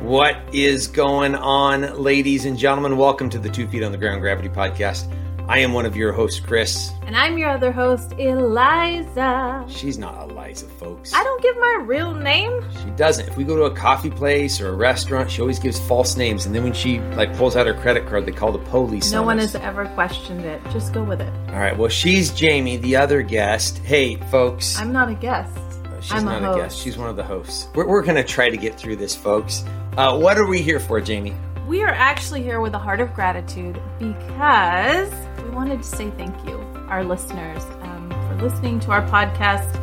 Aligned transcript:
What 0.00 0.36
is 0.52 0.88
going 0.88 1.34
on, 1.34 2.00
ladies 2.00 2.44
and 2.44 2.58
gentlemen? 2.58 2.98
Welcome 2.98 3.30
to 3.30 3.38
the 3.38 3.48
Two 3.48 3.66
Feet 3.66 3.82
on 3.82 3.92
the 3.92 3.98
Ground 3.98 4.20
Gravity 4.20 4.50
Podcast. 4.50 5.10
I 5.48 5.60
am 5.60 5.72
one 5.72 5.86
of 5.86 5.96
your 5.96 6.12
hosts, 6.12 6.38
Chris. 6.38 6.92
And 7.06 7.16
I'm 7.16 7.38
your 7.38 7.48
other 7.48 7.72
host, 7.72 8.12
Eliza. 8.18 9.64
She's 9.68 9.96
not 9.96 10.30
Eliza, 10.30 10.66
folks. 10.66 11.14
I 11.14 11.24
don't 11.24 11.42
give 11.42 11.56
my 11.56 11.82
real 11.86 12.12
name. 12.12 12.62
She 12.82 12.90
doesn't. 12.90 13.26
If 13.26 13.38
we 13.38 13.44
go 13.44 13.56
to 13.56 13.62
a 13.62 13.70
coffee 13.70 14.10
place 14.10 14.60
or 14.60 14.68
a 14.68 14.74
restaurant, 14.74 15.30
she 15.30 15.40
always 15.40 15.58
gives 15.58 15.78
false 15.80 16.14
names, 16.16 16.44
and 16.44 16.54
then 16.54 16.62
when 16.62 16.74
she 16.74 17.00
like 17.16 17.34
pulls 17.36 17.56
out 17.56 17.66
her 17.66 17.74
credit 17.74 18.06
card, 18.06 18.26
they 18.26 18.32
call 18.32 18.52
the 18.52 18.58
police. 18.58 19.10
No 19.12 19.20
on 19.20 19.26
one 19.26 19.38
us. 19.38 19.52
has 19.52 19.62
ever 19.62 19.86
questioned 19.86 20.44
it. 20.44 20.60
Just 20.72 20.92
go 20.92 21.02
with 21.02 21.22
it. 21.22 21.32
All 21.48 21.58
right. 21.58 21.76
Well, 21.76 21.88
she's 21.88 22.30
Jaimie, 22.32 22.80
the 22.82 22.96
other 22.96 23.22
guest. 23.22 23.78
Hey, 23.78 24.16
folks. 24.30 24.78
I'm 24.78 24.92
not 24.92 25.08
a 25.08 25.14
guest. 25.14 25.56
She's 26.02 26.12
I'm 26.12 26.26
not 26.26 26.42
a 26.42 26.52
a, 26.52 26.56
guest. 26.56 26.78
She's 26.78 26.98
one 26.98 27.08
of 27.08 27.16
the 27.16 27.24
hosts. 27.24 27.68
We're, 27.74 27.88
we're 27.88 28.02
going 28.02 28.16
to 28.16 28.22
try 28.22 28.50
to 28.50 28.56
get 28.56 28.78
through 28.78 28.96
this, 28.96 29.16
folks. 29.16 29.64
Uh, 29.96 30.18
what 30.18 30.36
are 30.36 30.46
we 30.46 30.60
here 30.60 30.78
for, 30.78 31.00
Jaimie? 31.00 31.34
We 31.66 31.82
are 31.82 31.88
actually 31.88 32.42
here 32.42 32.60
with 32.60 32.74
a 32.74 32.78
heart 32.78 33.00
of 33.00 33.12
gratitude 33.14 33.80
because 33.98 35.10
we 35.42 35.50
wanted 35.50 35.78
to 35.82 35.88
say 35.88 36.10
thank 36.12 36.34
you, 36.46 36.58
our 36.88 37.02
listeners, 37.02 37.62
um, 37.82 38.10
for 38.28 38.36
listening 38.42 38.78
to 38.80 38.90
our 38.92 39.02
podcast. 39.08 39.82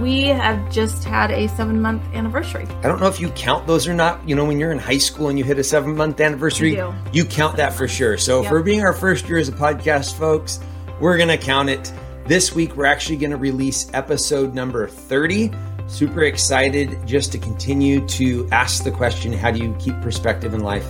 We 0.00 0.26
have 0.26 0.70
just 0.72 1.04
had 1.04 1.30
a 1.30 1.48
seven 1.48 1.80
month 1.80 2.02
anniversary. 2.14 2.66
I 2.82 2.88
don't 2.88 3.00
know 3.00 3.06
if 3.06 3.20
you 3.20 3.30
count 3.30 3.66
those 3.66 3.86
or 3.88 3.94
not. 3.94 4.28
You 4.28 4.34
know, 4.34 4.44
when 4.44 4.58
you're 4.58 4.72
in 4.72 4.78
high 4.78 4.98
school 4.98 5.28
and 5.28 5.38
you 5.38 5.44
hit 5.44 5.58
a 5.58 5.64
seven 5.64 5.96
month 5.96 6.20
anniversary, 6.20 6.78
you 7.12 7.24
count 7.24 7.56
that 7.56 7.72
for 7.72 7.88
sure. 7.88 8.18
So, 8.18 8.42
Yep. 8.42 8.50
for 8.50 8.62
being 8.62 8.82
our 8.82 8.92
first 8.92 9.28
year 9.28 9.38
as 9.38 9.48
a 9.48 9.52
podcast, 9.52 10.14
folks, 10.18 10.60
we're 11.00 11.16
going 11.16 11.28
to 11.30 11.38
count 11.38 11.70
it. 11.70 11.92
This 12.26 12.54
week, 12.54 12.76
we're 12.76 12.86
actually 12.86 13.16
going 13.16 13.30
to 13.30 13.36
release 13.36 13.88
episode 13.94 14.54
number 14.54 14.88
30. 14.88 15.52
Super 15.86 16.22
excited 16.22 17.06
just 17.06 17.30
to 17.32 17.38
continue 17.38 18.06
to 18.08 18.48
ask 18.50 18.84
the 18.84 18.90
question 18.90 19.32
how 19.32 19.50
do 19.50 19.58
you 19.58 19.74
keep 19.78 20.00
perspective 20.00 20.54
in 20.54 20.60
life 20.60 20.86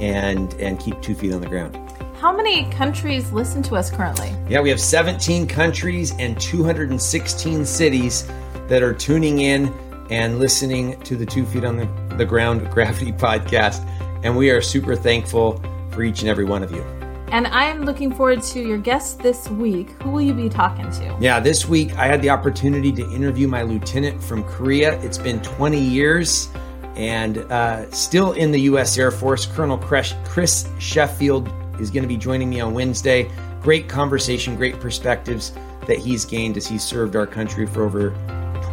and, 0.00 0.52
and 0.54 0.80
keep 0.80 1.00
two 1.00 1.14
feet 1.14 1.32
on 1.32 1.40
the 1.40 1.46
ground? 1.46 1.76
How 2.18 2.36
many 2.36 2.70
countries 2.70 3.32
listen 3.32 3.62
to 3.64 3.76
us 3.76 3.90
currently? 3.90 4.32
Yeah, 4.48 4.60
we 4.60 4.70
have 4.70 4.80
17 4.80 5.46
countries 5.46 6.12
and 6.18 6.40
216 6.40 7.64
cities 7.64 8.28
that 8.68 8.82
are 8.82 8.92
tuning 8.92 9.40
in 9.40 9.72
and 10.10 10.38
listening 10.38 11.00
to 11.00 11.16
the 11.16 11.26
Two 11.26 11.44
Feet 11.46 11.64
on 11.64 11.76
the, 11.76 12.16
the 12.16 12.24
Ground 12.24 12.70
Gravity 12.70 13.12
podcast. 13.12 13.84
And 14.22 14.36
we 14.36 14.50
are 14.50 14.60
super 14.60 14.94
thankful 14.94 15.60
for 15.90 16.02
each 16.02 16.20
and 16.20 16.28
every 16.28 16.44
one 16.44 16.62
of 16.62 16.70
you. 16.70 17.01
And 17.32 17.46
I 17.46 17.64
am 17.64 17.86
looking 17.86 18.12
forward 18.12 18.42
to 18.42 18.60
your 18.60 18.76
guest 18.76 19.20
this 19.20 19.48
week. 19.48 19.92
Who 20.02 20.10
will 20.10 20.20
you 20.20 20.34
be 20.34 20.50
talking 20.50 20.90
to? 20.90 21.16
Yeah, 21.18 21.40
this 21.40 21.66
week 21.66 21.96
I 21.96 22.06
had 22.06 22.20
the 22.20 22.28
opportunity 22.28 22.92
to 22.92 23.10
interview 23.10 23.48
my 23.48 23.62
lieutenant 23.62 24.22
from 24.22 24.44
Korea. 24.44 25.00
It's 25.00 25.16
been 25.16 25.40
20 25.40 25.80
years 25.80 26.50
and 26.94 27.38
uh, 27.38 27.90
still 27.90 28.32
in 28.32 28.52
the 28.52 28.60
U.S. 28.60 28.98
Air 28.98 29.10
Force. 29.10 29.46
Colonel 29.46 29.78
Chris 29.78 30.14
Chris 30.24 30.68
Sheffield 30.78 31.50
is 31.80 31.90
going 31.90 32.02
to 32.02 32.08
be 32.08 32.18
joining 32.18 32.50
me 32.50 32.60
on 32.60 32.74
Wednesday. 32.74 33.30
Great 33.62 33.88
conversation, 33.88 34.54
great 34.54 34.78
perspectives 34.78 35.52
that 35.86 35.96
he's 35.96 36.26
gained 36.26 36.58
as 36.58 36.66
he 36.66 36.76
served 36.76 37.16
our 37.16 37.26
country 37.26 37.66
for 37.66 37.82
over 37.82 38.10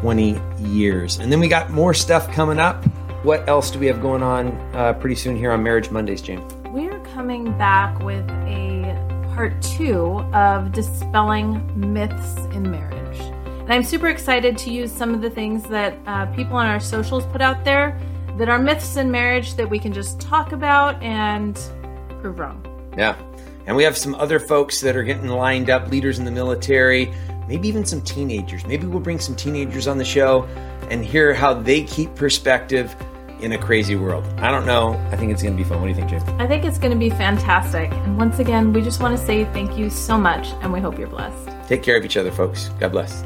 20 0.02 0.38
years. 0.60 1.20
And 1.20 1.32
then 1.32 1.40
we 1.40 1.48
got 1.48 1.70
more 1.70 1.94
stuff 1.94 2.30
coming 2.34 2.60
up. 2.60 2.84
What 3.24 3.48
else 3.48 3.72
do 3.72 3.80
we 3.80 3.88
have 3.88 4.02
going 4.02 4.22
on 4.22 4.48
uh, 4.76 4.92
pretty 5.00 5.16
soon 5.16 5.38
here 5.38 5.54
on 5.54 5.64
Marriage 5.64 5.92
Mondays, 5.92 6.22
James? 6.22 6.59
Coming 7.20 7.52
back 7.58 8.00
with 8.00 8.30
a 8.48 8.96
part 9.36 9.62
two 9.62 10.22
of 10.34 10.72
dispelling 10.72 11.62
myths 11.76 12.38
in 12.56 12.72
marriage. 12.72 13.20
And 13.20 13.74
I'm 13.74 13.84
super 13.84 14.08
excited 14.08 14.58
to 14.60 14.72
use 14.72 14.90
some 14.90 15.14
of 15.14 15.20
the 15.20 15.30
things 15.30 15.64
that 15.64 15.98
uh, 16.08 16.28
people 16.28 16.56
on 16.56 16.66
our 16.66 16.80
socials 16.80 17.26
put 17.26 17.42
out 17.42 17.66
there 17.66 18.00
that 18.38 18.48
are 18.48 18.58
myths 18.58 18.96
in 18.96 19.12
marriage 19.12 19.56
that 19.56 19.70
we 19.70 19.80
can 19.80 19.92
just 19.92 20.22
talk 20.22 20.54
about 20.54 21.04
and 21.04 21.60
prove 22.22 22.40
wrong. 22.40 22.66
Yeah. 22.98 23.18
And 23.66 23.76
we 23.76 23.84
have 23.84 23.98
some 23.98 24.16
other 24.16 24.40
folks 24.40 24.80
that 24.80 24.96
are 24.96 25.04
getting 25.04 25.28
lined 25.28 25.70
up, 25.70 25.90
leaders 25.90 26.20
in 26.20 26.26
the 26.26 26.32
military, 26.32 27.12
maybe 27.50 27.68
even 27.68 27.84
some 27.84 28.02
teenagers. 28.02 28.66
Maybe 28.66 28.88
we'll 28.88 29.02
bring 29.02 29.20
some 29.20 29.36
teenagers 29.36 29.90
on 29.90 29.98
the 29.98 30.06
show 30.06 30.44
and 30.90 31.04
hear 31.04 31.34
how 31.34 31.54
they 31.54 31.84
keep 31.84 32.16
perspective 32.16 32.96
in 33.42 33.54
a 33.54 33.58
crazy 33.58 33.96
world. 33.96 34.26
I 34.38 34.52
don't 34.52 34.66
know. 34.66 34.94
I 35.12 35.16
think 35.16 35.32
it's 35.32 35.42
going 35.42 35.56
to 35.56 35.64
be 35.64 35.68
fun. 35.68 35.80
What 35.80 35.86
do 35.86 35.90
you 35.90 35.96
think, 35.96 36.10
Jim? 36.10 36.22
I 36.40 36.48
think 36.48 36.64
it's 36.66 36.78
going 36.78 36.94
to 36.94 36.98
be 37.00 37.10
fantastic. 37.10 37.92
And 37.92 38.18
once 38.18 38.40
again, 38.40 38.74
we 38.74 38.82
just 38.82 39.02
want 39.02 39.18
to 39.18 39.26
say 39.26 39.46
thank 39.46 39.78
you 39.78 39.90
so 39.90 40.18
much 40.18 40.50
and 40.62 40.74
we 40.74 40.80
hope 40.80 40.98
you're 40.98 41.08
blessed. 41.08 41.50
Take 41.68 41.84
care 41.84 41.98
of 41.98 42.04
each 42.06 42.18
other, 42.18 42.32
folks. 42.32 42.70
God 42.80 42.92
bless. 42.92 43.24